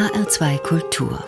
[0.00, 1.22] HR2 Kultur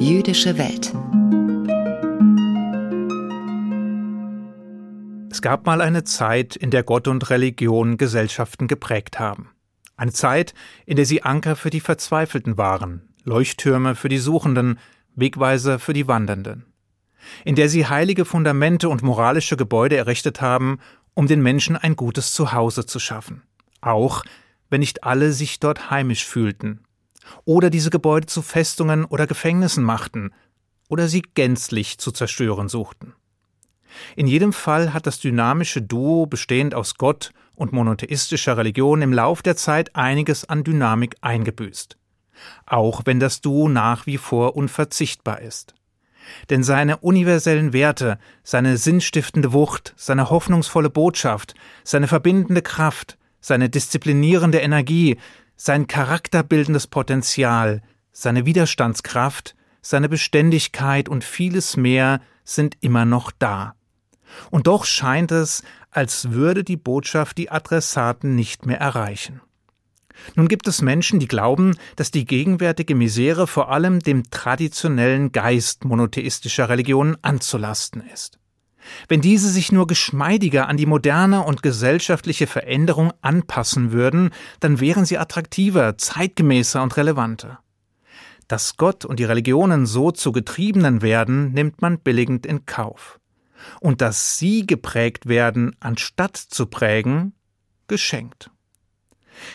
[0.00, 0.92] Jüdische Welt
[5.30, 9.52] Es gab mal eine Zeit, in der Gott und Religion Gesellschaften geprägt haben.
[9.96, 10.54] Eine Zeit,
[10.86, 14.80] in der sie Anker für die Verzweifelten waren, Leuchttürme für die Suchenden,
[15.14, 16.64] Wegweiser für die Wandernden.
[17.44, 20.80] In der sie heilige Fundamente und moralische Gebäude errichtet haben,
[21.14, 23.44] um den Menschen ein gutes Zuhause zu schaffen.
[23.80, 24.24] Auch
[24.70, 26.80] wenn nicht alle sich dort heimisch fühlten.
[27.44, 30.32] Oder diese Gebäude zu Festungen oder Gefängnissen machten,
[30.88, 33.14] oder sie gänzlich zu zerstören suchten.
[34.16, 39.42] In jedem Fall hat das dynamische Duo bestehend aus Gott und monotheistischer Religion im Lauf
[39.42, 41.96] der Zeit einiges an Dynamik eingebüßt.
[42.66, 45.74] Auch wenn das Duo nach wie vor unverzichtbar ist.
[46.50, 54.58] Denn seine universellen Werte, seine sinnstiftende Wucht, seine hoffnungsvolle Botschaft, seine verbindende Kraft, seine disziplinierende
[54.58, 55.18] Energie,
[55.56, 63.74] sein charakterbildendes Potenzial, seine Widerstandskraft, seine Beständigkeit und vieles mehr sind immer noch da.
[64.50, 69.40] Und doch scheint es, als würde die Botschaft die Adressaten nicht mehr erreichen.
[70.34, 75.84] Nun gibt es Menschen, die glauben, dass die gegenwärtige Misere vor allem dem traditionellen Geist
[75.84, 78.38] monotheistischer Religionen anzulasten ist.
[79.08, 85.04] Wenn diese sich nur geschmeidiger an die moderne und gesellschaftliche Veränderung anpassen würden, dann wären
[85.04, 87.60] sie attraktiver, zeitgemäßer und relevanter.
[88.46, 93.18] Dass Gott und die Religionen so zu Getriebenen werden, nimmt man billigend in Kauf
[93.80, 97.34] und dass sie geprägt werden, anstatt zu prägen,
[97.88, 98.50] geschenkt.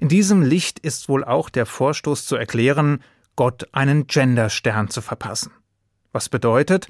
[0.00, 3.02] In diesem Licht ist wohl auch der Vorstoß zu erklären,
[3.36, 5.52] Gott einen Genderstern zu verpassen.
[6.12, 6.88] Was bedeutet,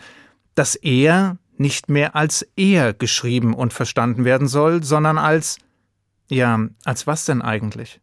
[0.54, 5.58] dass er nicht mehr als er geschrieben und verstanden werden soll, sondern als
[6.28, 8.00] ja, als was denn eigentlich?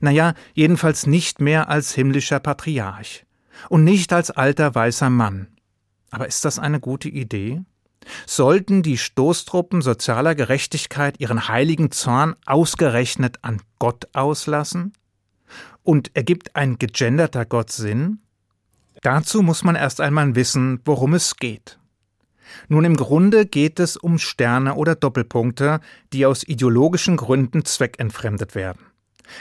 [0.00, 3.26] Naja, jedenfalls nicht mehr als himmlischer Patriarch
[3.68, 5.48] und nicht als alter weißer Mann.
[6.10, 7.62] Aber ist das eine gute Idee?
[8.26, 14.92] Sollten die Stoßtruppen sozialer Gerechtigkeit ihren heiligen Zorn ausgerechnet an Gott auslassen?
[15.84, 18.20] Und ergibt ein gegenderter Gott Sinn?
[19.02, 21.78] Dazu muss man erst einmal wissen, worum es geht.
[22.68, 25.80] Nun im Grunde geht es um Sterne oder Doppelpunkte,
[26.12, 28.86] die aus ideologischen Gründen zweckentfremdet werden.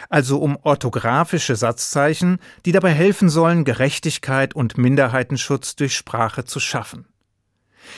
[0.09, 7.05] Also um orthografische Satzzeichen, die dabei helfen sollen, Gerechtigkeit und Minderheitenschutz durch Sprache zu schaffen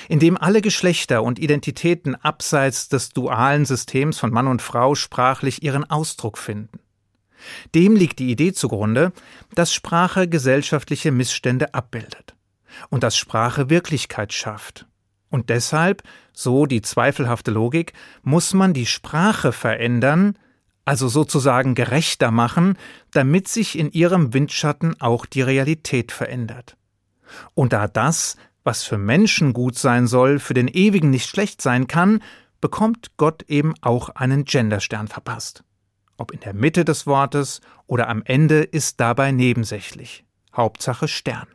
[0.08, 5.64] in dem alle Geschlechter und Identitäten abseits des dualen Systems von Mann und Frau sprachlich
[5.64, 6.80] ihren Ausdruck finden.
[7.76, 9.12] Dem liegt die Idee zugrunde,
[9.54, 12.36] dass Sprache gesellschaftliche Missstände abbildet
[12.90, 14.86] und dass Sprache Wirklichkeit schafft.
[15.34, 20.38] Und deshalb, so die zweifelhafte Logik, muss man die Sprache verändern,
[20.86, 22.78] also sozusagen gerechter machen,
[23.12, 26.78] damit sich in ihrem Windschatten auch die Realität verändert.
[27.56, 31.88] Und da das was für Menschen gut sein soll, für den Ewigen nicht schlecht sein
[31.88, 32.22] kann,
[32.62, 35.64] bekommt Gott eben auch einen Genderstern verpasst.
[36.18, 40.24] Ob in der Mitte des Wortes oder am Ende ist dabei nebensächlich.
[40.56, 41.48] Hauptsache Stern.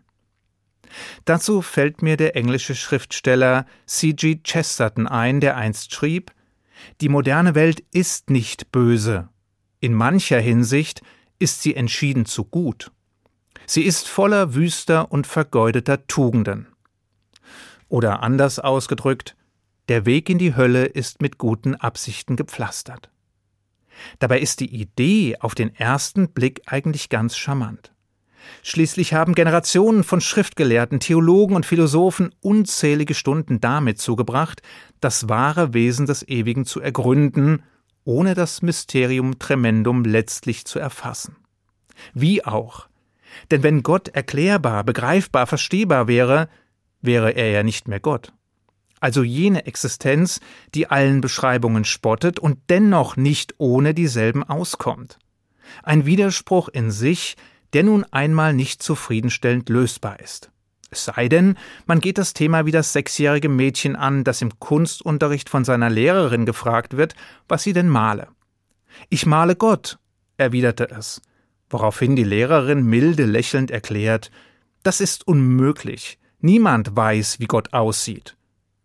[1.24, 4.40] Dazu fällt mir der englische Schriftsteller C.G.
[4.42, 6.32] Chesterton ein, der einst schrieb
[7.00, 9.28] Die moderne Welt ist nicht böse.
[9.80, 11.02] In mancher Hinsicht
[11.38, 12.90] ist sie entschieden zu gut.
[13.66, 16.68] Sie ist voller wüster und vergeudeter Tugenden.
[17.88, 19.36] Oder anders ausgedrückt,
[19.88, 23.10] der Weg in die Hölle ist mit guten Absichten gepflastert.
[24.18, 27.92] Dabei ist die Idee auf den ersten Blick eigentlich ganz charmant.
[28.62, 34.62] Schließlich haben Generationen von Schriftgelehrten, Theologen und Philosophen unzählige Stunden damit zugebracht,
[35.00, 37.62] das wahre Wesen des Ewigen zu ergründen,
[38.04, 41.36] ohne das Mysterium Tremendum letztlich zu erfassen.
[42.14, 42.88] Wie auch.
[43.50, 46.48] Denn wenn Gott erklärbar, begreifbar, verstehbar wäre,
[47.00, 48.32] wäre er ja nicht mehr Gott.
[49.00, 50.40] Also jene Existenz,
[50.74, 55.18] die allen Beschreibungen spottet und dennoch nicht ohne dieselben auskommt.
[55.82, 57.36] Ein Widerspruch in sich,
[57.72, 60.50] der nun einmal nicht zufriedenstellend lösbar ist.
[60.90, 61.56] Es sei denn,
[61.86, 66.46] man geht das Thema wie das sechsjährige Mädchen an, das im Kunstunterricht von seiner Lehrerin
[66.46, 67.14] gefragt wird,
[67.46, 68.28] was sie denn male.
[69.10, 69.98] Ich male Gott,
[70.38, 71.20] erwiderte es,
[71.68, 74.30] woraufhin die Lehrerin milde lächelnd erklärt,
[74.82, 76.18] das ist unmöglich.
[76.40, 78.36] Niemand weiß, wie Gott aussieht.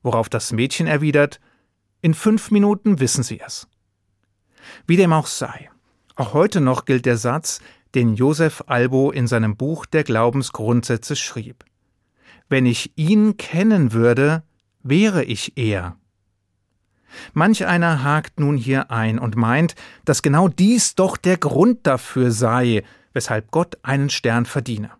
[0.01, 1.39] Worauf das Mädchen erwidert,
[2.01, 3.67] in fünf Minuten wissen Sie es.
[4.85, 5.69] Wie dem auch sei.
[6.15, 7.61] Auch heute noch gilt der Satz,
[7.95, 11.63] den Josef Albo in seinem Buch der Glaubensgrundsätze schrieb.
[12.49, 14.43] Wenn ich ihn kennen würde,
[14.81, 15.97] wäre ich er.
[17.33, 19.75] Manch einer hakt nun hier ein und meint,
[20.05, 24.91] dass genau dies doch der Grund dafür sei, weshalb Gott einen Stern verdiene.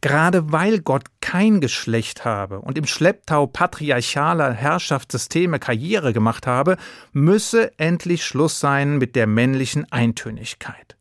[0.00, 6.76] Gerade weil Gott kein Geschlecht habe und im Schlepptau patriarchaler Herrschaftssysteme Karriere gemacht habe,
[7.12, 10.97] müsse endlich Schluss sein mit der männlichen Eintönigkeit.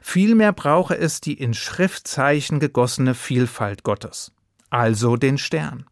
[0.00, 4.32] Vielmehr brauche es die in Schriftzeichen gegossene Vielfalt Gottes,
[4.70, 5.86] also den Stern.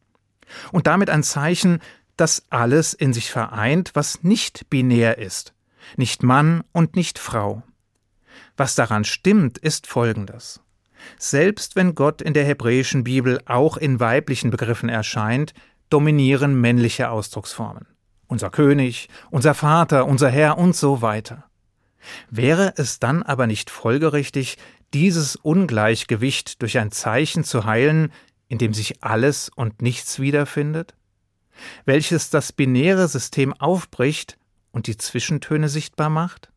[0.72, 1.80] Und damit ein Zeichen,
[2.16, 5.54] das alles in sich vereint, was nicht binär ist,
[5.96, 7.62] nicht Mann und nicht Frau.
[8.56, 10.60] Was daran stimmt, ist Folgendes.
[11.18, 15.54] Selbst wenn Gott in der hebräischen Bibel auch in weiblichen Begriffen erscheint,
[15.88, 17.86] dominieren männliche Ausdrucksformen.
[18.26, 21.49] Unser König, unser Vater, unser Herr und so weiter.
[22.30, 24.56] Wäre es dann aber nicht folgerichtig,
[24.94, 28.12] dieses Ungleichgewicht durch ein Zeichen zu heilen,
[28.48, 30.94] in dem sich alles und nichts wiederfindet?
[31.84, 34.38] Welches das binäre System aufbricht
[34.72, 36.50] und die Zwischentöne sichtbar macht?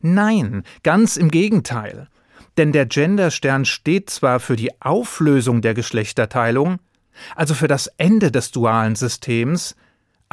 [0.00, 2.08] Nein, ganz im Gegenteil.
[2.56, 6.78] Denn der Genderstern steht zwar für die Auflösung der Geschlechterteilung,
[7.34, 9.76] also für das Ende des dualen Systems,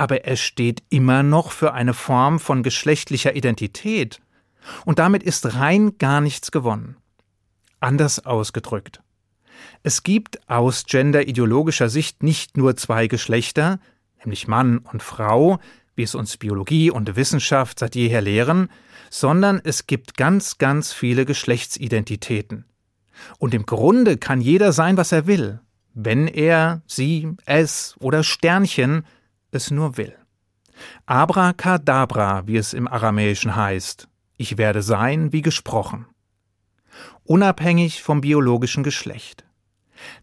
[0.01, 4.19] aber er steht immer noch für eine Form von geschlechtlicher Identität,
[4.83, 6.97] und damit ist rein gar nichts gewonnen.
[7.79, 9.03] Anders ausgedrückt.
[9.83, 13.79] Es gibt aus genderideologischer Sicht nicht nur zwei Geschlechter,
[14.23, 15.59] nämlich Mann und Frau,
[15.93, 18.69] wie es uns Biologie und Wissenschaft seit jeher lehren,
[19.11, 22.65] sondern es gibt ganz, ganz viele Geschlechtsidentitäten.
[23.37, 25.59] Und im Grunde kann jeder sein, was er will,
[25.93, 29.05] wenn er, sie, es oder Sternchen
[29.51, 30.15] es nur will.
[31.05, 34.07] Abracadabra, wie es im Aramäischen heißt,
[34.37, 36.07] ich werde sein wie gesprochen.
[37.23, 39.45] Unabhängig vom biologischen Geschlecht.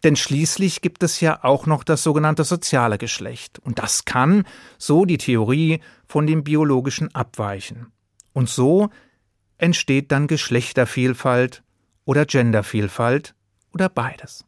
[0.03, 4.45] Denn schließlich gibt es ja auch noch das sogenannte soziale Geschlecht, und das kann,
[4.77, 7.87] so die Theorie, von dem biologischen abweichen.
[8.33, 8.89] Und so
[9.57, 11.63] entsteht dann Geschlechtervielfalt
[12.05, 13.35] oder Gendervielfalt
[13.73, 14.45] oder beides.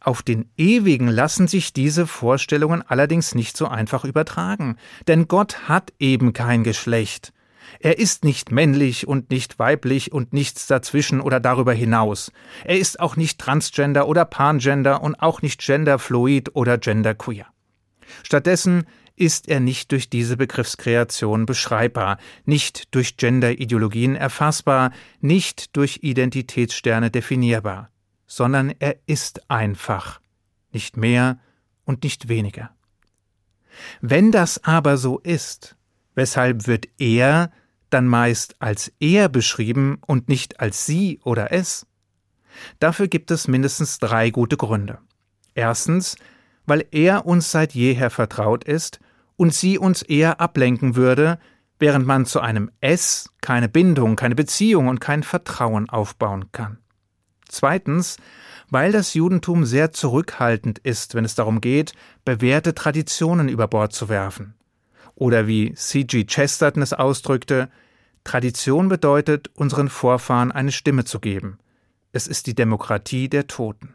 [0.00, 4.76] Auf den Ewigen lassen sich diese Vorstellungen allerdings nicht so einfach übertragen,
[5.08, 7.32] denn Gott hat eben kein Geschlecht.
[7.80, 12.32] Er ist nicht männlich und nicht weiblich und nichts dazwischen oder darüber hinaus.
[12.64, 17.46] Er ist auch nicht transgender oder pangender und auch nicht genderfluid oder genderqueer.
[18.22, 18.84] Stattdessen
[19.16, 27.90] ist er nicht durch diese Begriffskreation beschreibbar, nicht durch Genderideologien erfassbar, nicht durch Identitätssterne definierbar,
[28.34, 30.18] sondern er ist einfach,
[30.72, 31.38] nicht mehr
[31.84, 32.70] und nicht weniger.
[34.00, 35.76] Wenn das aber so ist,
[36.14, 37.52] weshalb wird er
[37.90, 41.86] dann meist als er beschrieben und nicht als sie oder es?
[42.78, 44.96] Dafür gibt es mindestens drei gute Gründe.
[45.54, 46.16] Erstens,
[46.64, 48.98] weil er uns seit jeher vertraut ist
[49.36, 51.38] und sie uns eher ablenken würde,
[51.78, 56.78] während man zu einem Es keine Bindung, keine Beziehung und kein Vertrauen aufbauen kann.
[57.52, 58.16] Zweitens,
[58.70, 61.92] weil das Judentum sehr zurückhaltend ist, wenn es darum geht,
[62.24, 64.54] bewährte Traditionen über Bord zu werfen.
[65.14, 66.24] Oder wie C.G.
[66.24, 67.68] Chesterton es ausdrückte,
[68.24, 71.58] Tradition bedeutet, unseren Vorfahren eine Stimme zu geben.
[72.12, 73.94] Es ist die Demokratie der Toten.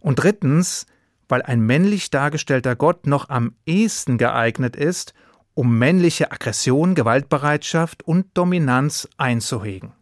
[0.00, 0.86] Und drittens,
[1.28, 5.12] weil ein männlich dargestellter Gott noch am ehesten geeignet ist,
[5.52, 9.92] um männliche Aggression, Gewaltbereitschaft und Dominanz einzuhegen.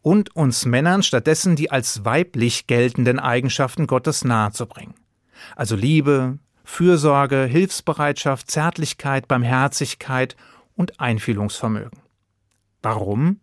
[0.00, 4.94] Und uns Männern stattdessen die als weiblich geltenden Eigenschaften Gottes nahezubringen.
[5.56, 10.36] Also Liebe, Fürsorge, Hilfsbereitschaft, Zärtlichkeit, Barmherzigkeit
[10.76, 12.00] und Einfühlungsvermögen.
[12.82, 13.40] Warum?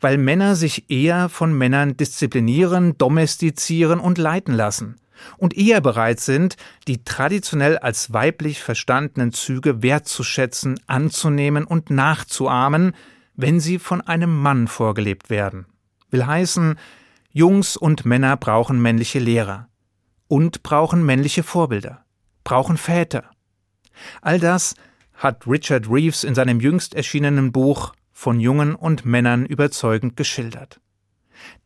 [0.00, 4.96] Weil Männer sich eher von Männern disziplinieren, domestizieren und leiten lassen
[5.36, 12.94] und eher bereit sind, die traditionell als weiblich verstandenen Züge wertzuschätzen, anzunehmen und nachzuahmen,
[13.34, 15.66] wenn sie von einem Mann vorgelebt werden.
[16.10, 16.78] Will heißen,
[17.32, 19.68] Jungs und Männer brauchen männliche Lehrer
[20.28, 22.04] und brauchen männliche Vorbilder,
[22.44, 23.30] brauchen Väter.
[24.22, 24.74] All das
[25.14, 30.80] hat Richard Reeves in seinem jüngst erschienenen Buch von Jungen und Männern überzeugend geschildert.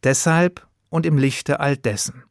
[0.02, 2.25] Deshalb und im Lichte all dessen.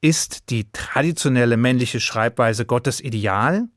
[0.00, 3.68] Ist die traditionelle männliche Schreibweise Gottes ideal?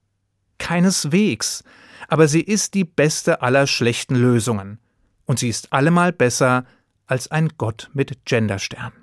[0.57, 1.63] Keineswegs,
[2.07, 4.79] aber sie ist die beste aller schlechten Lösungen,
[5.25, 6.65] und sie ist allemal besser
[7.05, 8.93] als ein Gott mit Genderstern.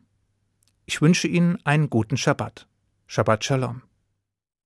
[0.86, 2.66] Ich wünsche Ihnen einen guten Schabbat.
[3.06, 3.82] Shabbat Shalom.